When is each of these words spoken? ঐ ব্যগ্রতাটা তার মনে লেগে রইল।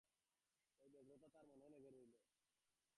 ঐ 0.81 0.87
ব্যগ্রতাটা 0.93 1.27
তার 1.35 1.45
মনে 1.51 1.67
লেগে 1.73 1.89
রইল। 1.89 2.11